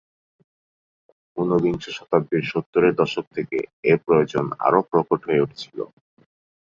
ঊনবিংশ 1.37 1.85
শতাব্দীর 1.97 2.43
সত্তরের 2.51 2.93
দশক 3.01 3.25
থেকে 3.35 3.57
এ 3.83 4.03
প্রয়োজন 4.05 4.45
আরও 4.59 4.79
প্রকট 4.89 5.19
হয়ে 5.27 5.43
উঠেছিল। 5.45 5.77